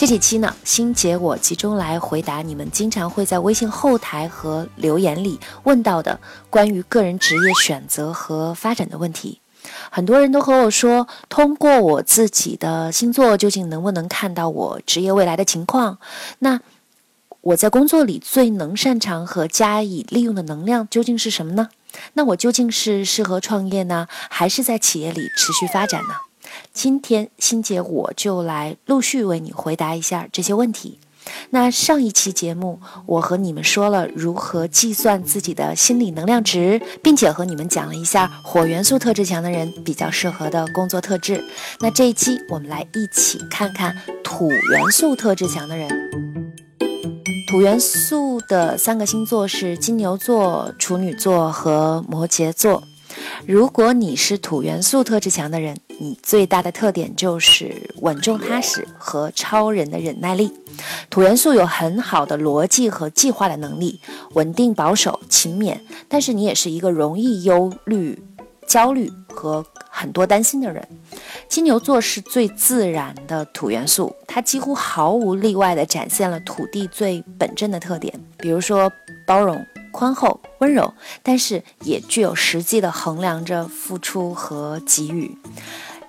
[0.00, 6.18] 这几期呢，欣姐我集中来回答你们经常会在微信后台和留言里问到的
[6.48, 9.42] 关于个人职业选择和发展的问题。
[9.90, 15.98] 很多人都和我说，通过我自己的星座，究竟能不能看到我职业未来的情况？
[16.38, 16.60] 那
[17.42, 21.68] 我在工作里最能擅长和加以利用的能量究竟是什么呢？
[22.14, 26.14] 那我究竟是适合创业呢，还是在企业里持续发展呢？
[26.72, 30.98] 今天欣姐我就来陆续为你回答一下这些问题。
[31.50, 41.44] 那上一期节目，我和你们说了如何计算自己的心理能量值，并且和你们讲了一下火元素特质强的人比较适合的工作特质。
[41.80, 43.94] 那这一期我们来一起看看
[44.24, 45.88] 土元素特质强的人。
[47.50, 52.82] 土元素的三个星座是金牛座、处女座和摩羯座。
[53.46, 60.50] 如果你是土元素特质强的人，你最大的特点就是稳重踏实和超人的忍耐力。
[61.10, 64.00] 土元素有很好的逻辑和计划的能力，
[64.32, 65.78] 稳定保守、勤勉。
[66.08, 68.18] 但是你也是一个容易忧虑、
[68.66, 70.88] 焦虑和很多担心的人。
[71.50, 78.90] 金牛座是最自然的土元素，它几乎毫无例外地展现了土地最本真的特点，比如说
[79.26, 79.62] 包容。
[79.92, 85.36] 宽厚、温柔，但是也具有实际的衡量着付出和给予。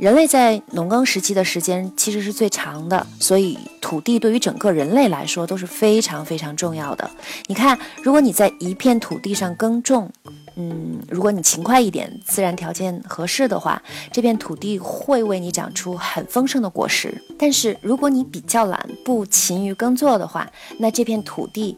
[0.00, 7.10] 人类在农耕时期的时间其实是最长的，所以土地对于整个人类来说都是非常非常重要的。
[7.48, 10.10] 你看，如果你在一片土地上耕种，
[10.56, 17.22] 嗯，如果你勤快一点，自然条件合适的话，这片土地会为你长出很丰盛的果实。
[17.38, 21.76] 但是如果你比较懒，不勤于耕作的话，那这片土地。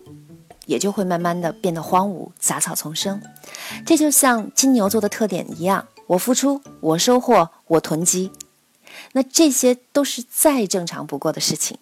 [0.65, 3.21] 也就会慢慢的变得荒芜，杂草丛生。
[3.84, 8.31] 这就像金牛座的特点一样，我付出，我收获，我囤积。
[9.12, 11.78] 那这些都是再正常不过的事情，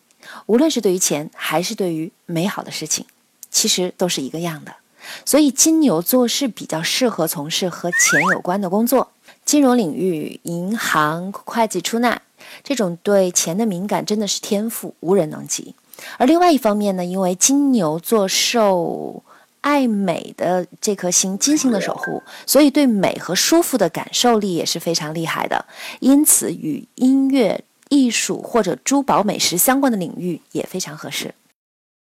[0.47, 3.07] 无论是对于钱，还是对于美好的事情，
[3.51, 4.77] 其实都是一个样的。
[5.25, 9.11] 所以金牛座是比较适合从事和钱有关的工作，
[9.45, 12.23] 金融领域、银行、会计、出纳
[12.63, 15.75] 这种对钱的敏感，真的是天赋，无人能及。
[16.19, 19.25] 而另外一方面呢，因为金牛座受
[19.61, 25.67] 爱美的这颗星金星的守护，所以对美和舒服的感受力也是非常厉害的。
[26.01, 31.35] 因此，与音乐、艺术或者珠宝、美食相关的领域也非常合适。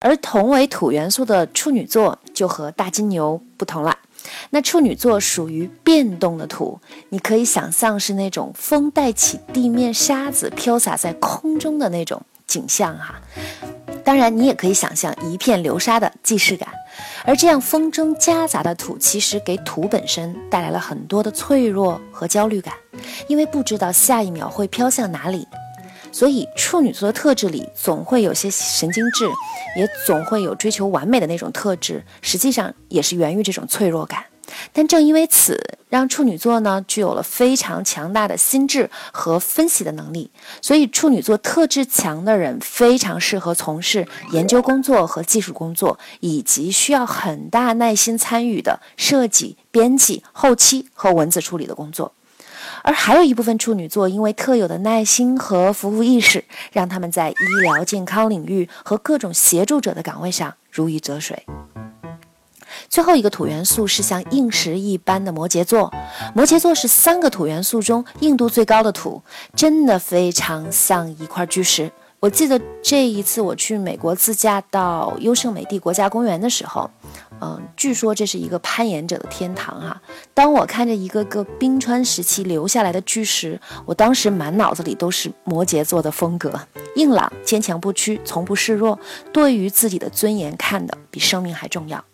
[0.01, 3.97] 而同为土元素的处女座就和大金牛不同了。
[4.51, 6.81] 那处女座属于变动的土，
[7.11, 13.21] 你可以想象是那种风带起地面沙子飘洒在空中的那种景象哈。
[14.05, 16.69] 当然，你也可以想象一片流沙的既视感，
[17.25, 22.75] 而这样风中夹杂的土，其实给土本身带来了很多的脆弱和焦虑感，
[23.29, 25.47] 因为不知道下一秒会飘向哪里。
[26.15, 29.27] 所以，处女座的特质里总会有些神经质，
[29.77, 34.23] 也总会有追求完美的那种特质，实际上也是源于这种脆弱感。
[34.75, 35.59] 但正因为此，
[35.93, 40.31] 让处女座呢具有了非常强大的心智和分析的能力，
[40.63, 52.15] 所以处女座特质强的人非常适合从事研究工作和技术工作，以及需要很大耐心参与的设计、编辑、后期和文字处理的工作。
[52.83, 56.43] 而还有一部分处女座因为特有的耐心和服务意识，
[56.73, 61.45] 让他们在医疗健康领域和各种协助者的岗位上如鱼得水。
[62.89, 65.93] 最后一个土元素是像硬石一般的摩羯座，
[66.35, 69.23] 摩羯座是三个土元素中硬度最高的土，
[69.55, 71.91] 真的非常像一块巨石。
[72.21, 76.89] 我记得这一次我去美国自驾到优胜美地国家公园的时候，
[77.41, 80.01] 嗯，据说这是一个攀岩者的天堂哈。
[80.33, 86.53] 当我看着一个个冰川时期留下来的巨石，我当时满脑子里都是摩羯座的风格：
[86.95, 89.01] 硬朗、坚强不屈、从不示弱，
[89.33, 92.05] 对于自己的尊严看的比生命还重要。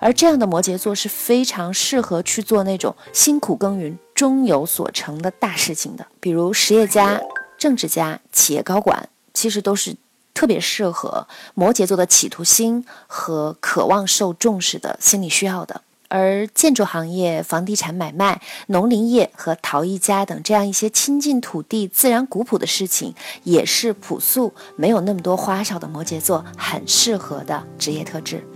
[0.00, 7.20] 而这样的摩羯座是非常适合去做那种辛苦耕耘、终有所成的大事情的，比如实业家、
[7.58, 9.96] 政治家、企业高管，其实都是
[10.32, 15.82] 特别适合摩羯座的企图心和渴望受重视的心理需要的。
[16.08, 28.46] 而建筑行业、房地产买卖、农林业和陶艺家等这样一些亲近土地、自然古朴的事情，也是朴素、没有那么多花哨的摩羯座很适合的职业特质。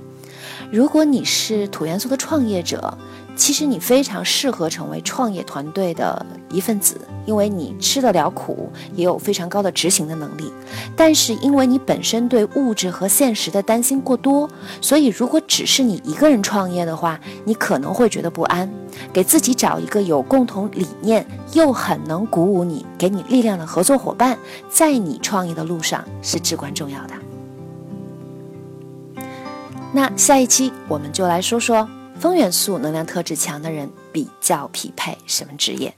[0.70, 2.96] 如果你是土元素的创业者，
[3.36, 10.52] 其实你非常适合成为创业团队的一份子，因为你吃得了苦，也有非常高的执行的能力。
[10.96, 14.50] 但是因为你本身对物质和现实的担心过多，
[14.80, 18.68] 所以如果只是你一个人创业的话，你可能会觉得不安。
[19.12, 24.36] 给自己找一个有共同理念又很能鼓舞你、给你力量的合作伙伴，
[24.68, 27.27] 在你创业的路上是至关重要的。
[29.92, 31.88] 那下一期我们就来说说。
[32.20, 35.94] 风元素能量特质强的人比较匹配什么职业？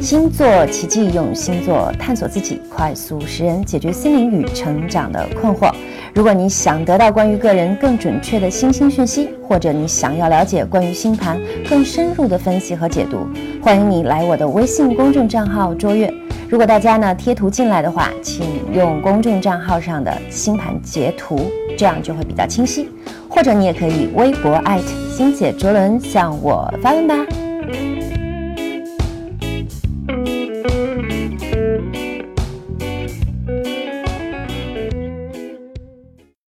[0.00, 5.70] 星座奇迹，用星座探索自己，快速识人解决心灵与成长的困惑。
[6.14, 11.38] 如果你想得到关于个人更准确的星星讯息，或者你想要了解关于星盘
[11.68, 13.28] 更深入的分析和解读，
[13.60, 16.10] 欢迎你来我的微信公众账号卓越。
[16.48, 21.50] 如果大家呢贴图进来的话，请用公众账号上的星盘截图。
[21.76, 22.88] 这样就会比较清晰，
[23.28, 24.84] 或者你也可以微博艾特
[25.14, 27.14] 星姐卓伦向我发问吧。